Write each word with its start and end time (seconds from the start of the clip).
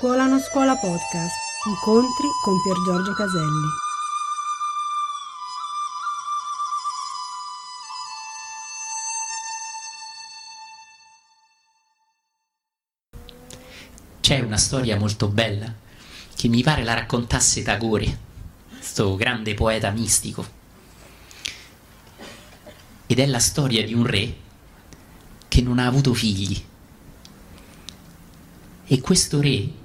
Scuola 0.00 0.24
non 0.24 0.40
scuola 0.40 0.74
podcast. 0.76 1.34
Incontri 1.68 2.26
con 2.42 2.58
Pier 2.62 2.76
Giorgio 2.86 3.12
Caselli. 3.12 3.66
C'è 14.20 14.40
una 14.40 14.56
storia 14.56 14.96
molto 14.96 15.28
bella 15.28 15.70
che 16.34 16.48
mi 16.48 16.62
pare 16.62 16.82
la 16.82 16.94
raccontasse 16.94 17.60
Tagore, 17.60 18.18
questo 18.70 19.16
grande 19.16 19.52
poeta 19.52 19.90
mistico. 19.90 20.46
Ed 23.04 23.18
è 23.18 23.26
la 23.26 23.38
storia 23.38 23.84
di 23.84 23.92
un 23.92 24.06
re 24.06 24.34
che 25.46 25.60
non 25.60 25.78
ha 25.78 25.84
avuto 25.84 26.14
figli. 26.14 26.64
E 28.86 29.00
questo 29.02 29.42
re 29.42 29.79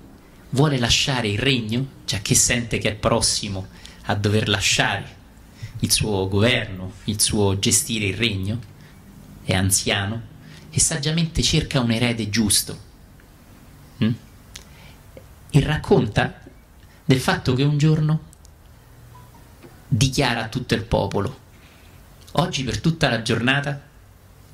vuole 0.55 0.79
lasciare 0.79 1.27
il 1.27 1.37
regno, 1.37 1.85
già 2.05 2.19
che 2.19 2.33
sente 2.33 2.77
che 2.77 2.91
è 2.91 2.95
prossimo 2.95 3.67
a 4.05 4.15
dover 4.15 4.47
lasciare 4.47 5.23
il 5.79 5.91
suo 5.91 6.29
governo, 6.29 6.93
il 7.05 7.19
suo 7.19 7.59
gestire 7.59 8.05
il 8.05 8.15
regno, 8.15 8.59
è 9.43 9.53
anziano 9.53 10.33
e 10.69 10.79
saggiamente 10.79 11.43
cerca 11.43 11.81
un 11.81 11.91
erede 11.91 12.29
giusto. 12.29 12.79
Mm? 14.03 14.13
E 15.51 15.59
racconta 15.59 16.41
del 17.03 17.19
fatto 17.19 17.53
che 17.53 17.63
un 17.63 17.77
giorno 17.77 18.21
dichiara 19.89 20.45
a 20.45 20.47
tutto 20.47 20.73
il 20.73 20.83
popolo, 20.83 21.39
oggi 22.33 22.63
per 22.63 22.79
tutta 22.79 23.09
la 23.09 23.21
giornata 23.21 23.81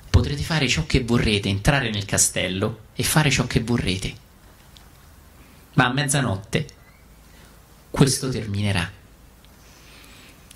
potrete 0.09 0.41
fare 0.41 0.67
ciò 0.67 0.83
che 0.87 1.03
vorrete, 1.03 1.47
entrare 1.47 1.91
nel 1.91 2.05
castello 2.05 2.85
e 2.95 3.03
fare 3.03 3.29
ciò 3.29 3.45
che 3.45 3.59
vorrete. 3.61 4.29
Ma 5.73 5.85
a 5.85 5.93
mezzanotte 5.93 6.67
questo 7.89 8.29
terminerà. 8.29 8.89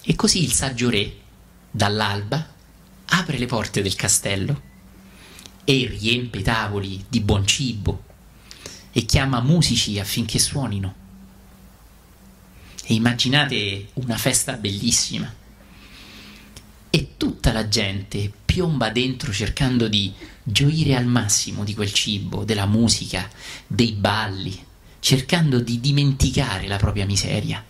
E 0.02 0.16
così 0.16 0.44
il 0.44 0.52
saggio 0.52 0.90
re, 0.90 1.14
dall'alba, 1.70 2.54
apre 3.08 3.38
le 3.38 3.46
porte 3.46 3.82
del 3.82 3.96
castello 3.96 4.62
e 5.64 5.88
riempie 5.88 6.42
i 6.42 6.44
tavoli 6.44 7.06
di 7.08 7.22
buon 7.22 7.46
cibo 7.46 8.04
e 8.92 9.06
chiama 9.06 9.42
musici 9.42 10.00
affinché 10.00 10.40
suonino. 10.40 11.04
E 12.86 12.94
immaginate 12.94 13.90
una 13.94 14.18
festa 14.18 14.54
bellissima. 14.54 15.34
E 16.90 17.18
tutta 17.18 17.52
la 17.52 17.68
gente 17.68 18.32
piomba 18.46 18.90
dentro 18.90 19.34
cercando 19.34 19.88
di 19.90 20.14
gioire 20.44 20.96
al 20.96 21.08
massimo 21.08 21.64
di 21.64 21.74
quel 21.74 21.92
cibo, 21.92 22.46
della 22.46 22.68
musica, 22.68 23.30
dei 23.68 23.92
balli, 23.92 24.66
cercando 25.06 25.60
di 25.60 25.80
dimenticare 25.80 26.66
la 26.66 26.78
propria 26.78 27.06
miseria. 27.06 27.64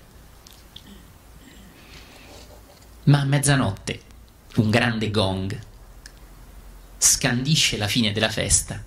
Ma 3.03 3.19
a 3.19 3.25
mezzanotte 3.25 3.99
un 4.55 4.69
grande 4.69 5.11
gong 5.11 5.59
scandisce 6.97 7.75
la 7.75 7.89
fine 7.89 8.13
della 8.13 8.29
festa 8.29 8.81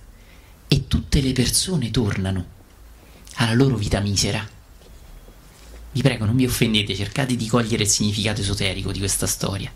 e 0.67 0.87
tutte 0.87 1.21
le 1.21 1.33
persone 1.33 1.91
tornano 1.91 2.47
alla 3.35 3.53
loro 3.53 3.77
vita 3.77 4.01
misera. 4.01 4.49
Vi 5.93 6.01
prego, 6.01 6.25
non 6.25 6.37
vi 6.37 6.47
offendete, 6.47 6.95
cercate 6.95 7.37
di 7.37 7.49
cogliere 7.49 7.83
il 7.83 7.89
significato 7.91 8.41
esoterico 8.41 8.93
di 8.93 8.99
questa 8.99 9.27
storia. 9.27 9.71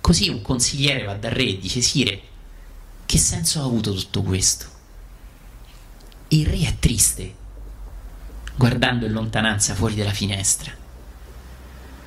Così 0.00 0.28
un 0.28 0.42
consigliere 0.42 1.02
va 1.02 1.14
dal 1.14 1.32
re 1.32 1.48
e 1.48 1.58
dice: 1.58 1.80
Sire, 1.80 2.22
che 3.04 3.18
senso 3.18 3.60
ha 3.60 3.64
avuto 3.64 3.92
tutto 3.94 4.22
questo? 4.22 4.74
Il 6.28 6.44
re 6.44 6.58
è 6.58 6.76
triste, 6.80 7.34
guardando 8.56 9.06
in 9.06 9.12
lontananza 9.12 9.76
fuori 9.76 9.94
dalla 9.94 10.12
finestra. 10.12 10.72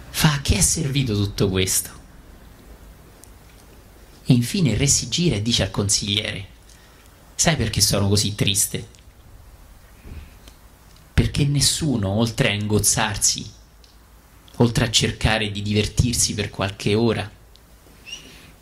Fa: 0.10 0.34
A 0.34 0.42
che 0.42 0.58
è 0.58 0.62
servito 0.62 1.14
tutto 1.14 1.48
questo? 1.48 1.90
E 4.26 4.34
infine 4.34 4.72
il 4.72 4.78
re 4.78 4.88
si 4.88 5.08
gira 5.08 5.38
e 5.38 5.42
dice 5.42 5.64
al 5.64 5.72
consigliere: 5.72 6.48
Sai 7.34 7.56
perché 7.56 7.80
sono 7.80 8.10
così 8.10 8.36
triste? 8.36 8.88
Perché 11.14 11.46
nessuno, 11.46 12.10
oltre 12.10 12.50
a 12.50 12.54
ingozzarsi, 12.54 13.50
oltre 14.58 14.86
a 14.86 14.92
cercare 14.92 15.50
di 15.50 15.62
divertirsi 15.62 16.34
per 16.34 16.50
qualche 16.50 16.94
ora, 16.94 17.30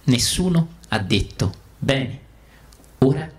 nessuno 0.04 0.76
ha 0.90 1.00
detto, 1.00 1.54
bene, 1.80 2.22
ora 3.00 3.32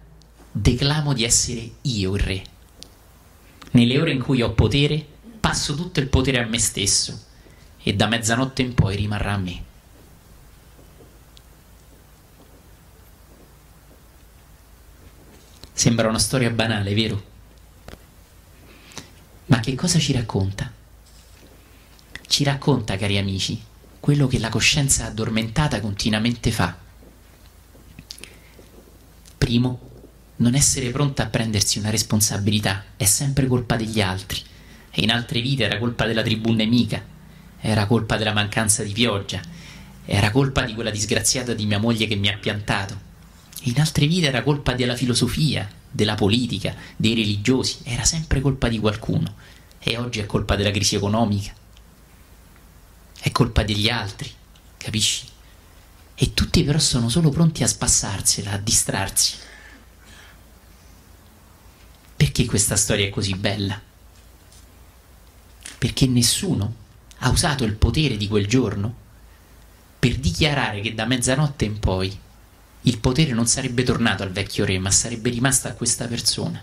declamo 0.51 1.13
di 1.13 1.25
essere 1.25 1.71
io 1.83 2.15
il 2.15 2.23
re. 2.23 2.45
Nelle 3.73 4.01
ore 4.01 4.13
in 4.13 4.23
cui 4.23 4.43
ho 4.43 4.53
potere, 4.53 5.07
passo 5.41 5.75
tutto 5.75 6.01
il 6.01 6.09
potere 6.09 6.39
a 6.39 6.47
me 6.47 6.59
stesso 6.59 7.27
e 7.83 7.95
da 7.95 8.07
mezzanotte 8.07 8.63
in 8.63 8.75
poi 8.75 8.97
rimarrà 8.97 9.33
a 9.33 9.39
me. 9.39 9.65
Sembra 15.73 16.09
una 16.09 16.19
storia 16.19 16.51
banale, 16.51 16.93
vero? 16.93 17.25
Ma 19.47 19.61
che 19.61 19.75
cosa 19.77 19.99
ci 19.99 20.13
racconta? 20.13 20.73
Ci 22.27 22.45
racconta, 22.45 22.97
cari 22.97 23.17
amici, 23.17 23.63
quello 24.01 24.27
che 24.27 24.39
la 24.39 24.49
coscienza 24.49 25.07
addormentata 25.07 25.81
continuamente 25.81 26.51
fa. 26.51 26.77
Primo, 29.39 29.88
non 30.39 30.55
essere 30.55 30.91
pronta 30.91 31.25
a 31.25 31.29
prendersi 31.29 31.79
una 31.79 31.91
responsabilità 31.91 32.85
è 32.97 33.05
sempre 33.05 33.47
colpa 33.47 33.77
degli 33.77 34.01
altri. 34.01 34.41
E 34.91 35.03
in 35.03 35.11
altre 35.11 35.41
vite 35.41 35.65
era 35.65 35.79
colpa 35.79 36.07
della 36.07 36.23
tribù 36.23 36.53
nemica, 36.53 37.03
era 37.61 37.87
colpa 37.87 38.17
della 38.17 38.33
mancanza 38.33 38.83
di 38.83 38.93
pioggia, 38.93 39.41
era 40.05 40.31
colpa 40.31 40.63
di 40.63 40.75
quella 40.75 40.91
disgraziata 40.91 41.55
di 41.55 41.67
mia 41.67 41.79
moglie 41.79 42.07
che 42.07 42.17
mi 42.17 42.29
ha 42.29 42.37
piantato, 42.37 43.07
in 43.63 43.81
altre 43.81 44.07
vite 44.07 44.29
era 44.29 44.43
colpa 44.43 44.75
della 44.75 44.95
filosofia, 44.95 45.69
della 45.91 46.15
politica, 46.15 46.75
dei 46.97 47.15
religiosi, 47.15 47.79
era 47.83 48.05
sempre 48.05 48.41
colpa 48.41 48.69
di 48.69 48.79
qualcuno. 48.79 49.35
E 49.81 49.97
oggi 49.97 50.21
è 50.21 50.27
colpa 50.27 50.55
della 50.55 50.71
crisi 50.71 50.95
economica. 50.95 51.53
È 53.21 53.33
colpa 53.33 53.65
degli 53.65 53.89
altri, 53.89 54.31
capisci? 54.77 55.27
E 56.15 56.35
tutti 56.35 56.63
però 56.63 56.79
sono 56.79 57.09
solo 57.09 57.31
pronti 57.31 57.63
a 57.63 57.67
spassarsela, 57.67 58.53
a 58.53 58.59
distrarsi. 58.59 59.37
Perché 62.39 62.53
questa 62.53 62.77
storia 62.77 63.05
è 63.05 63.11
così 63.11 63.35
bella? 63.35 63.83
Perché 65.77 66.07
nessuno 66.07 66.73
ha 67.19 67.31
usato 67.31 67.65
il 67.65 67.75
potere 67.75 68.17
di 68.17 68.29
quel 68.29 68.47
giorno 68.47 68.95
per 69.99 70.15
dichiarare 70.15 70.81
che 70.81 70.95
da 70.95 71.05
mezzanotte 71.05 71.65
in 71.65 71.81
poi 71.81 72.17
il 72.83 72.99
potere 73.01 73.33
non 73.33 73.49
sarebbe 73.49 73.83
tornato 73.83 74.23
al 74.23 74.31
vecchio 74.31 74.65
re, 74.65 74.79
ma 74.79 74.93
sarebbe 74.93 75.31
rimasto 75.31 75.67
a 75.67 75.73
questa 75.73 76.07
persona. 76.07 76.63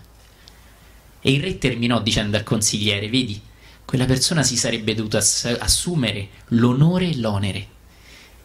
E 1.20 1.30
il 1.30 1.42
re 1.42 1.58
terminò 1.58 2.00
dicendo 2.00 2.38
al 2.38 2.42
consigliere, 2.42 3.10
vedi, 3.10 3.38
quella 3.84 4.06
persona 4.06 4.42
si 4.42 4.56
sarebbe 4.56 4.94
dovuta 4.94 5.18
assumere 5.18 6.28
l'onore 6.52 7.10
e 7.10 7.18
l'onere. 7.18 7.68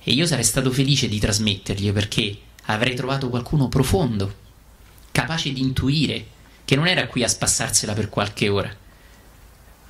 E 0.03 0.11
io 0.11 0.25
sarei 0.25 0.43
stato 0.43 0.69
felice 0.69 1.07
di 1.07 1.17
trasmettergli 1.17 1.93
perché 1.93 2.37
avrei 2.65 2.93
trovato 2.93 3.29
qualcuno 3.29 3.69
profondo, 3.69 4.35
capace 5.13 5.53
di 5.53 5.61
intuire 5.61 6.39
che 6.65 6.75
non 6.75 6.87
era 6.87 7.07
qui 7.07 7.23
a 7.23 7.27
spassarsela 7.27 7.93
per 7.93 8.09
qualche 8.09 8.49
ora, 8.49 8.73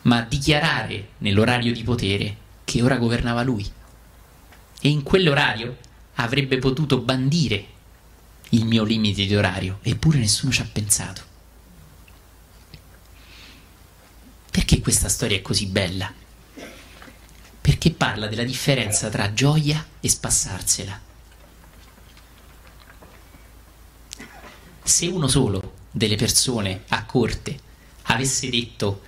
ma 0.03 0.17
a 0.17 0.21
dichiarare 0.23 1.09
nell'orario 1.19 1.73
di 1.73 1.83
potere 1.83 2.37
che 2.63 2.81
ora 2.81 2.97
governava 2.97 3.43
lui. 3.43 3.69
E 4.83 4.89
in 4.89 5.03
quell'orario 5.03 5.77
avrebbe 6.15 6.57
potuto 6.57 6.99
bandire 6.99 7.65
il 8.49 8.65
mio 8.65 8.83
limite 8.83 9.25
di 9.25 9.35
orario, 9.35 9.79
eppure 9.81 10.17
nessuno 10.17 10.51
ci 10.51 10.61
ha 10.61 10.69
pensato. 10.71 11.29
Perché 14.49 14.81
questa 14.81 15.07
storia 15.07 15.37
è 15.37 15.41
così 15.41 15.67
bella? 15.67 16.11
Perché 17.61 17.91
parla 17.91 18.27
della 18.27 18.43
differenza 18.43 19.09
tra 19.09 19.33
gioia 19.33 19.85
e 19.99 20.09
spassarsela. 20.09 20.99
Se 24.83 25.05
uno 25.07 25.27
solo 25.27 25.79
delle 25.91 26.15
persone 26.15 26.83
a 26.87 27.05
corte 27.05 27.59
avesse 28.03 28.49
detto 28.49 29.01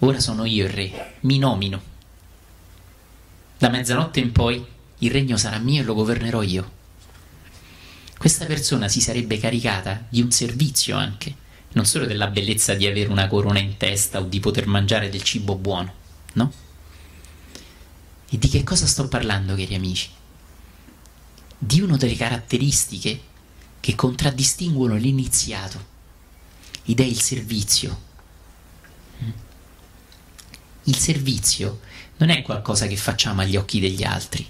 ora 0.00 0.20
sono 0.20 0.44
io 0.44 0.64
il 0.64 0.70
re, 0.70 1.16
mi 1.20 1.38
nomino, 1.38 1.82
da 3.58 3.68
mezzanotte 3.68 4.20
in 4.20 4.32
poi 4.32 4.64
il 4.98 5.10
regno 5.10 5.36
sarà 5.36 5.58
mio 5.58 5.82
e 5.82 5.84
lo 5.84 5.94
governerò 5.94 6.42
io 6.42 6.80
questa 8.22 8.44
persona 8.44 8.86
si 8.86 9.00
sarebbe 9.00 9.36
caricata 9.36 10.06
di 10.08 10.22
un 10.22 10.30
servizio 10.30 10.96
anche, 10.96 11.34
non 11.72 11.84
solo 11.84 12.06
della 12.06 12.28
bellezza 12.28 12.74
di 12.74 12.86
avere 12.86 13.10
una 13.10 13.26
corona 13.26 13.58
in 13.58 13.76
testa 13.76 14.20
o 14.20 14.26
di 14.26 14.38
poter 14.38 14.68
mangiare 14.68 15.08
del 15.08 15.24
cibo 15.24 15.56
buono, 15.56 15.92
no? 16.34 16.52
E 18.30 18.38
di 18.38 18.48
che 18.48 18.62
cosa 18.62 18.86
sto 18.86 19.08
parlando, 19.08 19.56
cari 19.56 19.74
amici? 19.74 20.08
Di 21.58 21.80
una 21.80 21.96
delle 21.96 22.14
caratteristiche 22.14 23.20
che 23.80 23.96
contraddistinguono 23.96 24.94
l'iniziato 24.94 25.86
ed 26.84 27.00
è 27.00 27.04
il 27.04 27.20
servizio, 27.20 28.10
Il 30.84 30.96
servizio 30.96 31.80
non 32.16 32.30
è 32.30 32.42
qualcosa 32.42 32.88
che 32.88 32.96
facciamo 32.96 33.40
agli 33.40 33.56
occhi 33.56 33.78
degli 33.78 34.02
altri, 34.02 34.48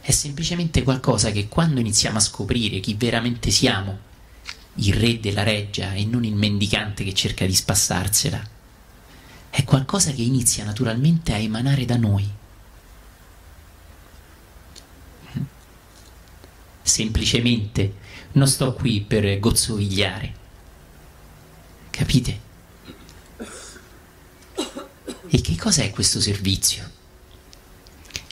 è 0.00 0.10
semplicemente 0.12 0.84
qualcosa 0.84 1.32
che 1.32 1.48
quando 1.48 1.80
iniziamo 1.80 2.18
a 2.18 2.20
scoprire 2.20 2.78
chi 2.78 2.94
veramente 2.94 3.50
siamo, 3.50 3.98
il 4.74 4.94
re 4.94 5.18
della 5.18 5.42
reggia 5.42 5.92
e 5.94 6.04
non 6.04 6.24
il 6.24 6.36
mendicante 6.36 7.02
che 7.02 7.12
cerca 7.12 7.44
di 7.44 7.54
spassarsela, 7.54 8.40
è 9.50 9.64
qualcosa 9.64 10.12
che 10.12 10.22
inizia 10.22 10.64
naturalmente 10.64 11.32
a 11.32 11.38
emanare 11.38 11.84
da 11.84 11.96
noi. 11.96 12.28
Semplicemente 16.82 17.94
non 18.32 18.46
sto 18.46 18.74
qui 18.74 19.00
per 19.00 19.40
gozzovigliare. 19.40 20.42
Capite? 21.94 22.40
E 25.28 25.40
che 25.40 25.56
cos'è 25.56 25.90
questo 25.90 26.20
servizio? 26.20 26.90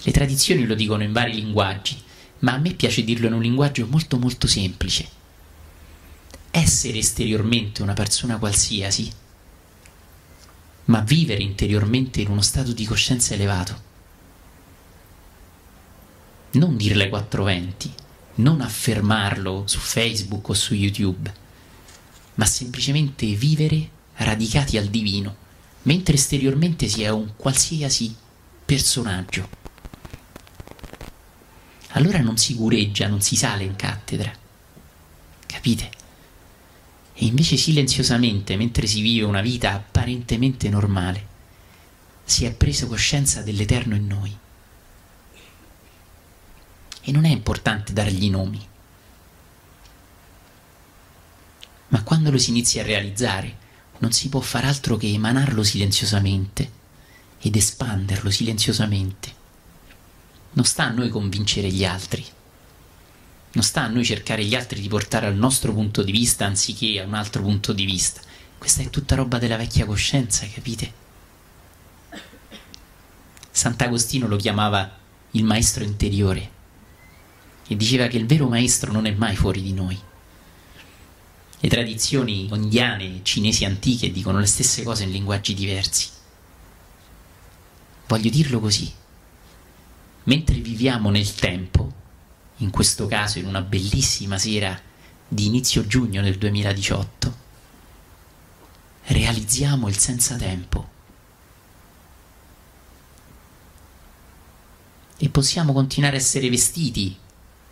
Le 0.03 0.11
tradizioni 0.11 0.67
lo 0.67 0.75
dicono 0.75 1.05
in 1.05 1.13
vari 1.13 1.35
linguaggi, 1.35 2.03
ma 2.41 2.55
a 2.55 2.59
me 2.59 2.75
piace 2.75 3.05
dirlo 3.05 3.29
in 3.29 3.35
un 3.35 3.41
linguaggio 3.41 3.87
molto 3.87 4.19
molto 4.19 4.49
semplice. 4.49 5.09
Essere 6.51 6.99
esteriormente 6.99 7.83
una 7.83 7.93
persona 7.93 8.37
qualsiasi, 8.37 9.13
ma 10.87 10.99
vivere 10.99 11.41
interiormente 11.41 12.21
in 12.21 12.31
uno 12.31 12.43
stato 12.43 12.73
di 12.73 12.85
coscienza 12.85 13.35
elevato. 13.35 13.81
Non 16.55 16.77
dirle 16.77 17.09
420, 17.09 17.95
non 18.35 18.61
affermarlo 18.61 19.69
su 19.69 19.79
Facebook 19.79 20.49
o 20.49 20.55
su 20.55 20.75
YouTube, 20.75 21.42
ma 22.35 22.45
semplicemente 22.45 23.27
vivere 23.27 23.89
radicati 24.15 24.77
al 24.77 24.87
divino, 24.87 25.37
mentre 25.83 26.15
esteriormente 26.15 26.89
si 26.89 27.03
è 27.03 27.11
un 27.11 27.33
qualsiasi 27.37 28.15
personaggio. 28.65 29.61
Allora 31.95 32.21
non 32.21 32.39
si 32.39 32.55
cureggia, 32.55 33.09
non 33.09 33.21
si 33.21 33.37
sale 33.37 33.65
in 33.65 33.77
cattedra. 33.77 34.33
Capite? 35.47 35.91
E 37.15 37.27
invece 37.27 37.57
silenziosamente, 37.57 38.57
mentre 38.57 38.87
si 38.87 39.03
vive 39.03 39.25
una 39.25 39.43
vita 39.43 39.75
apparentemente 39.75 40.71
normale, 40.71 41.27
si 42.25 42.47
è 42.47 42.55
preso 42.55 42.87
coscienza 42.87 43.43
dell'Eterno 43.43 43.95
in 43.95 44.07
noi. 44.07 44.37
E 47.03 47.13
non 47.13 47.27
è 47.27 47.31
importante 47.31 47.93
dargli 47.93 48.31
nomi. 48.31 48.67
Ma 51.89 52.03
quando 52.23 52.39
lo 52.39 52.45
si 52.45 52.51
inizia 52.51 52.83
a 52.83 52.87
realizzare, 52.87 53.59
non 53.99 54.13
si 54.13 54.29
può 54.29 54.39
far 54.39 54.65
altro 54.65 54.97
che 54.97 55.13
emanarlo 55.13 55.65
silenziosamente 55.65 56.71
ed 57.41 57.57
espanderlo 57.57 58.31
silenziosamente. 58.31 59.35
Non 60.53 60.65
sta 60.65 60.85
a 60.85 60.91
noi 60.91 61.09
convincere 61.09 61.69
gli 61.69 61.85
altri. 61.85 62.25
Non 63.55 63.65
sta 63.65 63.83
a 63.83 63.89
noi 63.89 64.05
cercare 64.05 64.45
gli 64.45 64.55
altri 64.55 64.81
di 64.81 64.87
portare 64.87 65.27
al 65.27 65.35
nostro 65.35 65.73
punto 65.73 66.05
di 66.05 66.13
vista 66.13 66.47
anziché 66.47 67.01
a 67.01 67.07
un 67.07 67.15
altro 67.15 67.43
punto 67.43 67.73
di 67.73 67.85
vista. 67.85 68.21
Questa 68.57 68.83
è 68.83 68.89
tutta 68.89 69.17
roba 69.17 69.39
della 69.39 69.57
vecchia 69.57 69.85
coscienza, 69.85 70.47
capite? 70.47 70.93
Sant'Agostino 73.51 74.29
lo 74.29 74.37
chiamava 74.37 74.97
il 75.33 75.43
maestro 75.43 75.83
interiore 75.83 76.51
e 77.67 77.75
diceva 77.75 78.07
che 78.07 78.17
il 78.17 78.27
vero 78.27 78.47
maestro 78.47 78.93
non 78.93 79.07
è 79.07 79.11
mai 79.11 79.35
fuori 79.35 79.61
di 79.61 79.73
noi. 79.73 80.11
Le 81.65 81.69
tradizioni 81.69 82.49
indiane, 82.53 83.21
cinesi 83.23 83.65
antiche 83.65 84.11
dicono 84.11 84.41
le 84.41 84.47
stesse 84.47 84.83
cose 84.83 85.05
in 85.05 85.13
linguaggi 85.13 85.55
diversi. 85.55 86.09
Voglio 88.09 88.31
dirlo 88.31 88.59
così. 88.59 88.93
Mentre 90.25 90.57
viviamo 90.57 91.11
nel 91.11 91.33
tempo, 91.33 91.93
in 92.57 92.71
questo 92.71 93.07
caso 93.07 93.39
in 93.39 93.47
una 93.47 93.61
bellissima 93.61 94.39
sera 94.39 94.77
di 95.29 95.47
inizio 95.47 95.87
giugno 95.87 96.21
del 96.21 96.37
2018, 96.37 97.37
realizziamo 99.05 99.87
il 99.87 99.97
senza 99.97 100.35
tempo. 100.35 100.91
E 105.17 105.29
possiamo 105.29 105.73
continuare 105.73 106.17
a 106.17 106.19
essere 106.19 106.51
vestiti 106.51 107.17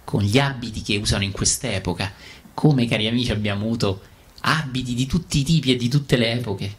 con 0.04 0.22
gli 0.22 0.38
abiti 0.38 0.82
che 0.82 0.96
usano 0.96 1.22
in 1.22 1.30
quest'epoca, 1.30 2.12
come 2.60 2.84
cari 2.84 3.06
amici 3.06 3.32
abbiamo 3.32 3.64
avuto 3.64 4.02
abiti 4.40 4.92
di 4.92 5.06
tutti 5.06 5.38
i 5.38 5.44
tipi 5.44 5.72
e 5.72 5.76
di 5.76 5.88
tutte 5.88 6.18
le 6.18 6.32
epoche. 6.32 6.76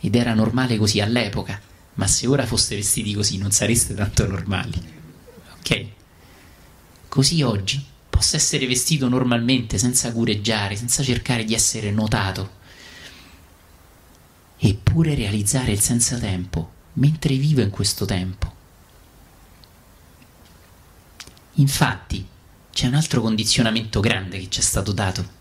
Ed 0.00 0.14
era 0.14 0.32
normale 0.32 0.78
così 0.78 1.00
all'epoca, 1.00 1.60
ma 1.96 2.06
se 2.06 2.26
ora 2.26 2.46
foste 2.46 2.76
vestiti 2.76 3.12
così 3.12 3.36
non 3.36 3.50
sareste 3.50 3.92
tanto 3.92 4.26
normali. 4.26 4.72
Ok? 5.58 5.86
Così 7.08 7.42
oggi 7.42 7.84
posso 8.08 8.36
essere 8.36 8.66
vestito 8.66 9.06
normalmente, 9.06 9.76
senza 9.76 10.10
cureggiare, 10.12 10.76
senza 10.76 11.02
cercare 11.02 11.44
di 11.44 11.52
essere 11.52 11.90
notato, 11.90 12.50
eppure 14.56 15.14
realizzare 15.14 15.72
il 15.72 15.80
senza 15.80 16.16
tempo 16.16 16.72
mentre 16.94 17.36
vivo 17.36 17.60
in 17.60 17.68
questo 17.68 18.06
tempo. 18.06 18.50
Infatti, 21.56 22.26
c'è 22.72 22.86
un 22.86 22.94
altro 22.94 23.20
condizionamento 23.20 24.00
grande 24.00 24.38
che 24.38 24.48
ci 24.48 24.60
è 24.60 24.62
stato 24.62 24.92
dato. 24.92 25.40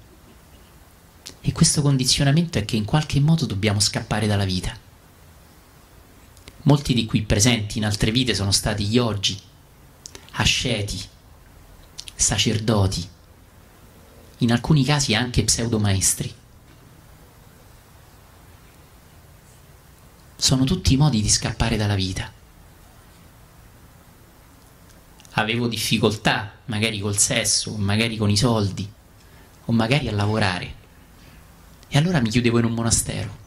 E 1.40 1.52
questo 1.54 1.82
condizionamento 1.82 2.58
è 2.58 2.66
che 2.66 2.76
in 2.76 2.86
qualche 2.86 3.20
modo 3.20 3.46
dobbiamo 3.46 3.80
scappare 3.80 4.28
dalla 4.28 4.44
vita. 4.44 4.78
Molti 6.64 6.94
di 6.94 7.06
qui 7.06 7.24
presenti 7.24 7.78
in 7.78 7.86
altre 7.86 8.12
vite 8.12 8.36
sono 8.36 8.52
stati 8.52 8.84
yogi, 8.84 9.40
asceti, 10.34 11.02
sacerdoti, 12.14 13.08
in 14.40 14.52
alcuni 14.52 14.84
casi 14.84 15.16
anche 15.16 15.44
pseudomaestri. 15.44 16.36
Sono 20.36 20.66
tutti 20.66 20.98
modi 20.98 21.22
di 21.22 21.30
scappare 21.30 21.78
dalla 21.78 21.96
vita 21.96 22.40
avevo 25.34 25.68
difficoltà, 25.68 26.60
magari 26.66 27.00
col 27.00 27.18
sesso, 27.18 27.76
magari 27.78 28.18
con 28.18 28.30
i 28.30 28.38
soldi, 28.38 28.90
o 29.66 29.72
magari 29.72 30.08
a 30.08 30.12
lavorare. 30.12 30.76
E 31.88 31.98
allora 31.98 32.20
mi 32.20 32.30
chiudevo 32.30 32.60
in 32.60 32.66
un 32.66 32.74
monastero. 32.74 33.40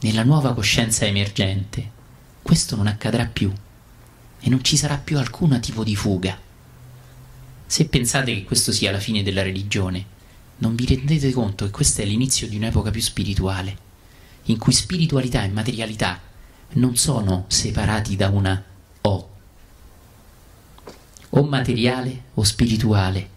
Nella 0.00 0.24
nuova 0.24 0.54
coscienza 0.54 1.04
emergente 1.06 2.00
questo 2.42 2.74
non 2.74 2.88
accadrà 2.88 3.24
più 3.26 3.52
e 4.40 4.50
non 4.50 4.64
ci 4.64 4.76
sarà 4.76 4.98
più 4.98 5.16
alcun 5.16 5.60
tipo 5.60 5.84
di 5.84 5.94
fuga. 5.94 6.36
Se 7.66 7.86
pensate 7.86 8.34
che 8.34 8.44
questo 8.44 8.72
sia 8.72 8.90
la 8.90 8.98
fine 8.98 9.22
della 9.22 9.42
religione, 9.42 10.04
non 10.58 10.74
vi 10.74 10.86
rendete 10.86 11.30
conto 11.32 11.64
che 11.64 11.70
questo 11.70 12.02
è 12.02 12.04
l'inizio 12.04 12.48
di 12.48 12.56
un'epoca 12.56 12.90
più 12.90 13.00
spirituale, 13.00 13.76
in 14.44 14.58
cui 14.58 14.72
spiritualità 14.72 15.44
e 15.44 15.48
materialità 15.48 16.20
non 16.74 16.96
sono 16.96 17.44
separati 17.48 18.16
da 18.16 18.28
una 18.28 18.62
O, 19.02 19.30
o 21.30 21.42
materiale 21.42 22.22
o 22.34 22.44
spirituale, 22.44 23.28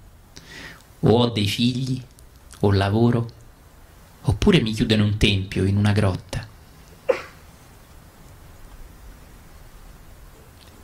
o 1.01 1.09
ho 1.09 1.29
dei 1.29 1.47
figli, 1.47 2.01
o 2.61 2.71
lavoro, 2.71 3.29
oppure 4.21 4.61
mi 4.61 4.73
chiudo 4.73 4.93
in 4.93 5.01
un 5.01 5.17
tempio, 5.17 5.65
in 5.65 5.75
una 5.75 5.91
grotta. 5.91 6.47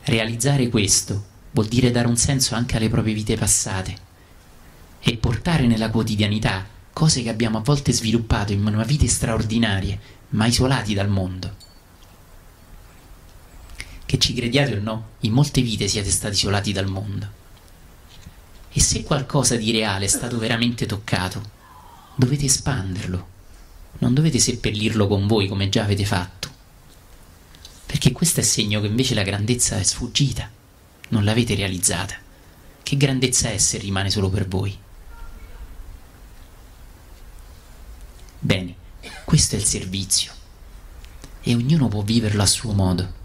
Realizzare 0.03 0.67
questo 0.69 1.29
vuol 1.51 1.67
dire 1.67 1.91
dare 1.91 2.07
un 2.07 2.17
senso 2.17 2.55
anche 2.55 2.75
alle 2.75 2.89
proprie 2.89 3.13
vite 3.13 3.37
passate 3.37 4.09
e 4.99 5.17
portare 5.17 5.67
nella 5.67 5.89
quotidianità 5.89 6.65
cose 6.91 7.21
che 7.21 7.29
abbiamo 7.29 7.59
a 7.59 7.61
volte 7.61 7.93
sviluppato 7.93 8.51
in 8.51 8.65
una 8.65 8.83
vite 8.83 9.07
straordinarie, 9.07 9.99
ma 10.29 10.47
isolati 10.47 10.93
dal 10.93 11.09
mondo 11.09 11.69
che 14.11 14.19
ci 14.19 14.33
crediate 14.33 14.75
o 14.75 14.81
no, 14.81 15.11
in 15.21 15.31
molte 15.31 15.61
vite 15.61 15.87
siete 15.87 16.11
stati 16.11 16.33
isolati 16.35 16.73
dal 16.73 16.85
mondo. 16.85 17.31
E 18.69 18.81
se 18.81 19.03
qualcosa 19.03 19.55
di 19.55 19.71
reale 19.71 20.03
è 20.03 20.09
stato 20.09 20.37
veramente 20.37 20.85
toccato, 20.85 21.41
dovete 22.15 22.43
espanderlo, 22.43 23.27
non 23.99 24.13
dovete 24.13 24.37
seppellirlo 24.37 25.07
con 25.07 25.27
voi 25.27 25.47
come 25.47 25.69
già 25.69 25.83
avete 25.83 26.03
fatto. 26.03 26.49
Perché 27.85 28.11
questo 28.11 28.41
è 28.41 28.43
segno 28.43 28.81
che 28.81 28.87
invece 28.87 29.13
la 29.13 29.23
grandezza 29.23 29.77
è 29.77 29.83
sfuggita, 29.83 30.49
non 31.07 31.23
l'avete 31.23 31.55
realizzata. 31.55 32.15
Che 32.83 32.97
grandezza 32.97 33.49
è 33.49 33.57
se 33.57 33.77
rimane 33.77 34.09
solo 34.09 34.29
per 34.29 34.45
voi? 34.45 34.77
Bene, 38.39 38.75
questo 39.23 39.55
è 39.55 39.57
il 39.57 39.63
servizio 39.63 40.33
e 41.43 41.55
ognuno 41.55 41.87
può 41.87 42.01
viverlo 42.01 42.41
a 42.41 42.45
suo 42.45 42.73
modo 42.73 43.19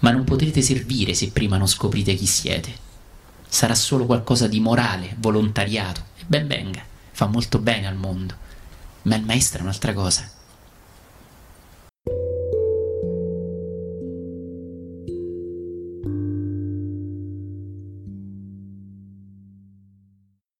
ma 0.00 0.10
non 0.10 0.24
potrete 0.24 0.62
servire 0.62 1.14
se 1.14 1.30
prima 1.30 1.56
non 1.56 1.68
scoprite 1.68 2.14
chi 2.14 2.26
siete. 2.26 2.84
Sarà 3.48 3.74
solo 3.74 4.06
qualcosa 4.06 4.48
di 4.48 4.60
morale, 4.60 5.16
volontariato, 5.18 6.02
e 6.18 6.24
ben 6.26 6.46
venga, 6.46 6.82
fa 7.12 7.26
molto 7.26 7.58
bene 7.58 7.86
al 7.86 7.96
mondo, 7.96 8.34
ma 9.02 9.16
il 9.16 9.24
maestro 9.24 9.60
è 9.60 9.62
un'altra 9.62 9.92
cosa. 9.92 10.28